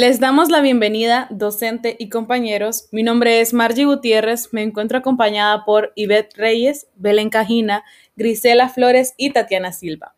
[0.00, 2.88] Les damos la bienvenida, docente y compañeros.
[2.90, 4.48] Mi nombre es Margie Gutiérrez.
[4.50, 7.84] Me encuentro acompañada por Ivette Reyes, Belén Cajina,
[8.16, 10.16] Grisela Flores y Tatiana Silva.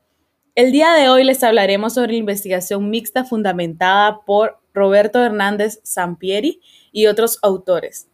[0.55, 6.61] El día de hoy les hablaremos sobre la investigación mixta fundamentada por Roberto Hernández Sampieri
[6.93, 8.09] y otros autores.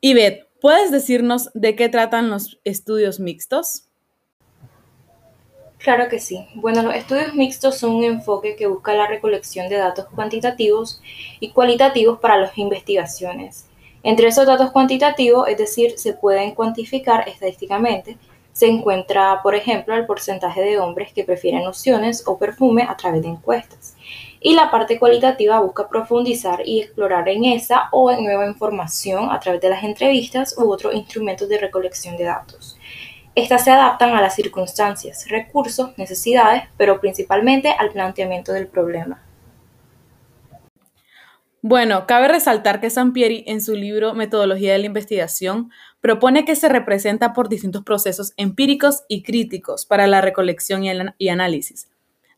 [0.00, 3.88] Ivette, ¿puedes decirnos de qué tratan los estudios mixtos?
[5.82, 6.46] Claro que sí.
[6.54, 11.02] Bueno, los estudios mixtos son un enfoque que busca la recolección de datos cuantitativos
[11.40, 13.66] y cualitativos para las investigaciones.
[14.04, 18.16] Entre esos datos cuantitativos, es decir, se pueden cuantificar estadísticamente,
[18.52, 23.22] se encuentra, por ejemplo, el porcentaje de hombres que prefieren lociones o perfume a través
[23.22, 23.96] de encuestas.
[24.40, 29.40] Y la parte cualitativa busca profundizar y explorar en esa o en nueva información a
[29.40, 32.78] través de las entrevistas u otros instrumentos de recolección de datos.
[33.34, 39.22] Estas se adaptan a las circunstancias, recursos, necesidades, pero principalmente al planteamiento del problema.
[41.64, 46.68] Bueno, cabe resaltar que Sampieri en su libro Metodología de la Investigación propone que se
[46.68, 51.88] representa por distintos procesos empíricos y críticos para la recolección y, análisis.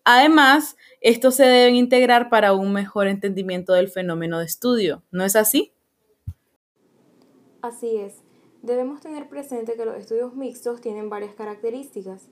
[0.05, 5.35] Además, estos se deben integrar para un mejor entendimiento del fenómeno de estudio, ¿no es
[5.37, 5.73] así?
[7.63, 8.24] Así es.
[8.65, 12.29] Debemos tener presente que los estudios mixtos tienen varias características.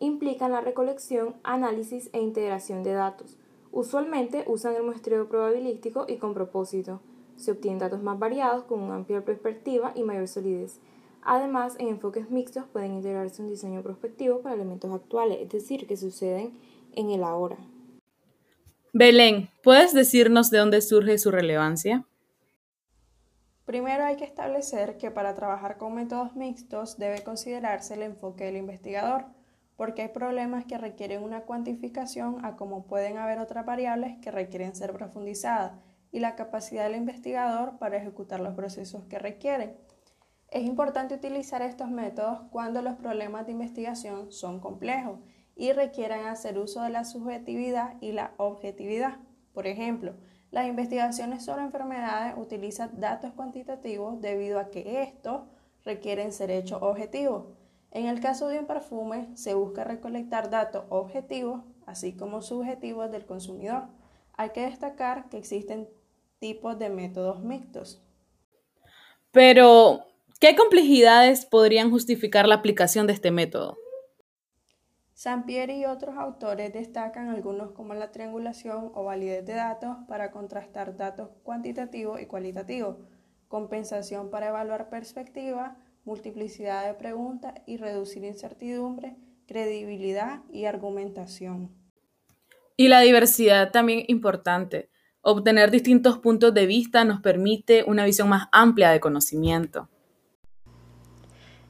[0.00, 3.36] Implican la recolección, análisis e integración de datos.
[3.70, 7.00] Usualmente usan el muestreo probabilístico y con propósito.
[7.36, 10.80] Se obtienen datos más variados con una amplia perspectiva y mayor solidez.
[11.22, 15.96] Además, en enfoques mixtos pueden integrarse un diseño prospectivo para elementos actuales, es decir, que
[15.96, 16.58] suceden
[16.96, 17.56] en el ahora.
[18.92, 22.04] Belén, ¿puedes decirnos de dónde surge su relevancia?
[23.68, 28.56] Primero hay que establecer que para trabajar con métodos mixtos debe considerarse el enfoque del
[28.56, 29.26] investigador,
[29.76, 34.74] porque hay problemas que requieren una cuantificación a como pueden haber otras variables que requieren
[34.74, 35.72] ser profundizadas
[36.10, 39.76] y la capacidad del investigador para ejecutar los procesos que requieren.
[40.50, 45.20] Es importante utilizar estos métodos cuando los problemas de investigación son complejos
[45.54, 49.18] y requieran hacer uso de la subjetividad y la objetividad.
[49.52, 50.14] Por ejemplo,
[50.50, 55.42] las investigaciones sobre enfermedades utilizan datos cuantitativos debido a que estos
[55.84, 57.46] requieren ser hechos objetivos.
[57.90, 63.26] En el caso de un perfume, se busca recolectar datos objetivos, así como subjetivos del
[63.26, 63.84] consumidor.
[64.36, 65.88] Hay que destacar que existen
[66.38, 68.02] tipos de métodos mixtos.
[69.32, 70.04] Pero,
[70.40, 73.76] ¿qué complejidades podrían justificar la aplicación de este método?
[75.18, 80.96] Sampieri y otros autores destacan algunos como la triangulación o validez de datos para contrastar
[80.96, 82.98] datos cuantitativos y cualitativos,
[83.48, 89.16] compensación para evaluar perspectiva, multiplicidad de preguntas y reducir incertidumbre,
[89.48, 91.74] credibilidad y argumentación.
[92.76, 94.88] Y la diversidad también importante.
[95.20, 99.88] Obtener distintos puntos de vista nos permite una visión más amplia de conocimiento.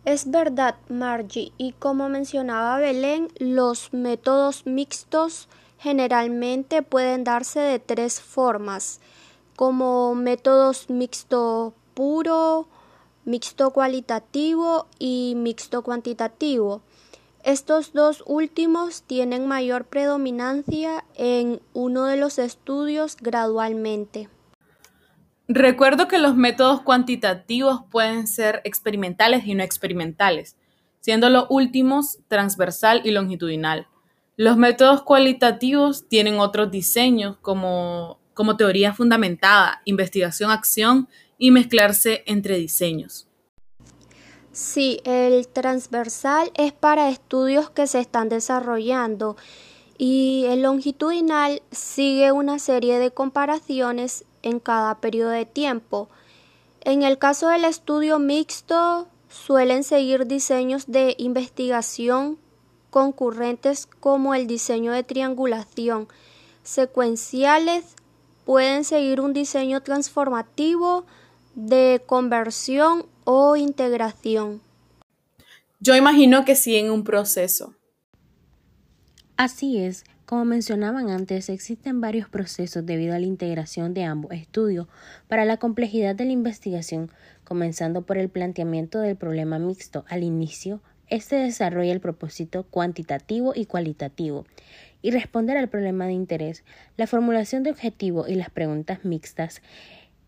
[0.09, 5.49] Es verdad, Margie, y como mencionaba Belén, los métodos mixtos
[5.79, 9.01] generalmente pueden darse de tres formas,
[9.55, 12.69] como métodos mixto puro,
[13.27, 16.81] mixto cualitativo y mixto cuantitativo.
[17.45, 24.31] Estos dos últimos tienen mayor predominancia en uno de los estudios gradualmente.
[25.51, 30.59] Recuerdo que los métodos cuantitativos pueden ser experimentales y no experimentales,
[31.01, 33.87] siendo los últimos transversal y longitudinal.
[34.37, 43.27] Los métodos cualitativos tienen otros diseños como, como teoría fundamentada, investigación-acción y mezclarse entre diseños.
[44.53, 49.37] Sí, el transversal es para estudios que se están desarrollando
[49.97, 56.09] y el longitudinal sigue una serie de comparaciones en cada periodo de tiempo.
[56.81, 62.39] En el caso del estudio mixto, suelen seguir diseños de investigación
[62.91, 66.09] concurrentes como el diseño de triangulación.
[66.63, 67.85] Secuenciales
[68.45, 71.05] pueden seguir un diseño transformativo
[71.55, 74.63] de conversión o integración.
[75.81, 77.75] Yo imagino que sí en un proceso.
[79.37, 84.87] Así es, como mencionaban antes, existen varios procesos debido a la integración de ambos estudios
[85.27, 87.11] para la complejidad de la investigación,
[87.45, 90.05] comenzando por el planteamiento del problema mixto.
[90.07, 94.45] Al inicio, este desarrolla el propósito cuantitativo y cualitativo
[95.01, 96.63] y responder al problema de interés,
[96.99, 99.63] la formulación de objetivos y las preguntas mixtas.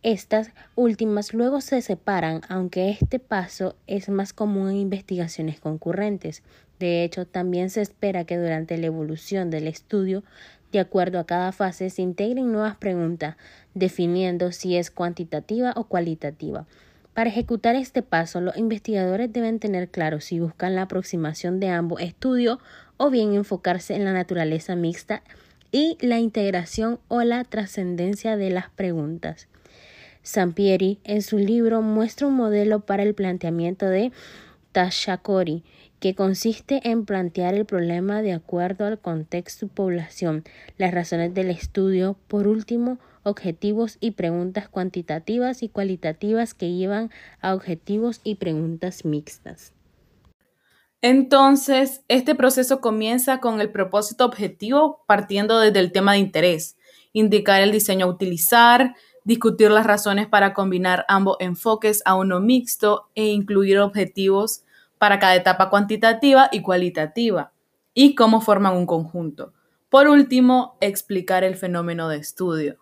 [0.03, 6.43] Estas últimas luego se separan, aunque este paso es más común en investigaciones concurrentes.
[6.81, 10.25] De hecho, también se espera que durante la evolución del estudio
[10.73, 13.37] De acuerdo a cada fase se integren nuevas preguntas,
[13.75, 16.65] definiendo si es cuantitativa o cualitativa.
[17.13, 22.01] Para ejecutar este paso, los investigadores deben tener claro si buscan la aproximación de ambos
[22.01, 22.59] estudios
[22.99, 25.25] o bien enfocarse en la naturaleza mixta
[25.73, 29.49] y la integración o la trascendencia de las preguntas.
[30.23, 34.13] Sampieri en su libro muestra un modelo para el planteamiento de
[34.71, 35.65] Tashakori,
[36.01, 40.45] que consiste en plantear el problema de acuerdo al contexto y población,
[40.79, 47.11] las razones del estudio, por último, objetivos y preguntas cuantitativas y cualitativas que llevan
[47.41, 49.75] a objetivos y preguntas mixtas.
[51.03, 56.77] Entonces, este proceso comienza con el propósito objetivo partiendo desde el tema de interés,
[57.13, 58.95] indicar el diseño a utilizar,
[59.25, 64.65] discutir las razones para combinar ambos enfoques a uno mixto e incluir objetivos
[65.01, 67.55] para cada etapa cuantitativa y cualitativa
[67.95, 69.55] y cómo forman un conjunto.
[69.89, 72.77] Por último, explicar el fenómeno de estudio.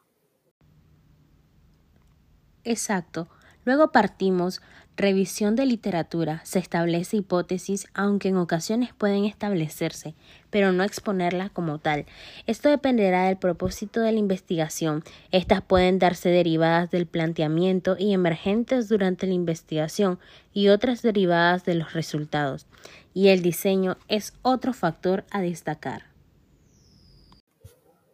[2.64, 3.28] Exacto.
[3.64, 4.60] Luego partimos
[4.98, 6.42] revisión de literatura.
[6.44, 10.14] Se establece hipótesis, aunque en ocasiones pueden establecerse,
[10.50, 12.04] pero no exponerla como tal.
[12.46, 15.02] Esto dependerá del propósito de la investigación.
[15.32, 20.18] Estas pueden darse derivadas del planteamiento y emergentes durante la investigación
[20.52, 22.66] y otras derivadas de los resultados.
[23.14, 26.02] Y el diseño es otro factor a destacar.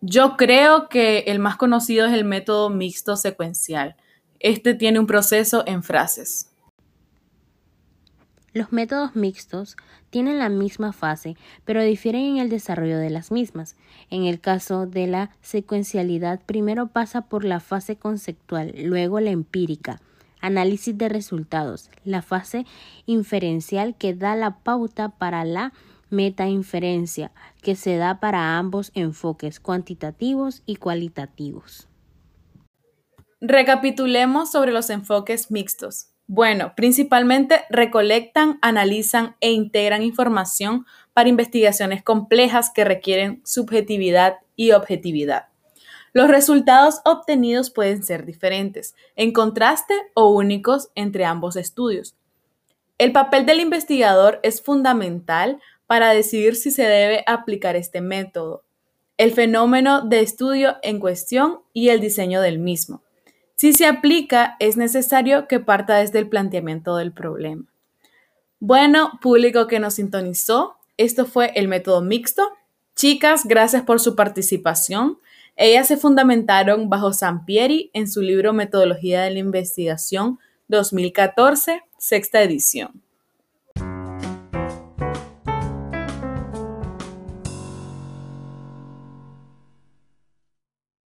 [0.00, 3.96] Yo creo que el más conocido es el método mixto secuencial
[4.44, 6.50] este tiene un proceso en frases.
[8.55, 9.77] Los métodos mixtos
[10.11, 13.75] tienen la misma fase, pero difieren en el desarrollo de las mismas.
[14.11, 20.01] En el caso de la secuencialidad, primero pasa por la fase conceptual, luego la empírica,
[20.41, 22.65] análisis de resultados, la fase
[23.06, 25.73] inferencial que da la pauta para la
[26.11, 31.89] metainferencia, que se da para ambos enfoques cuantitativos y cualitativos.
[33.41, 36.13] Recapitulemos sobre los enfoques mixtos.
[36.26, 45.49] Bueno, principalmente recolectan, analizan e integran información para investigaciones complejas que requieren subjetividad y objetividad.
[46.15, 52.15] Los resultados obtenidos pueden ser diferentes, en contraste o únicos entre ambos estudios.
[52.97, 58.65] El papel del investigador es fundamental para decidir si se debe aplicar este método,
[59.19, 63.03] el fenómeno de estudio en cuestión y el diseño del mismo.
[63.55, 67.65] Si se aplica, es necesario que parta desde el planteamiento del problema.
[68.59, 72.43] Bueno, público que nos sintonizó, esto fue el método mixto.
[72.97, 75.19] Chicas, gracias por su participación.
[75.56, 83.04] Ellas se fundamentaron bajo Sampieri en su libro Metodología de la Investigación 2014, sexta edición.